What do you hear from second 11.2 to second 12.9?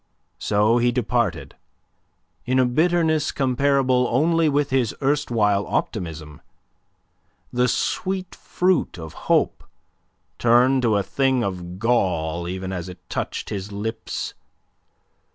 of gall even as